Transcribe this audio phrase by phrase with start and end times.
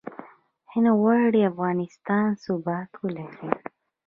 [0.71, 3.49] هند غواړي افغانستان ثبات ولري.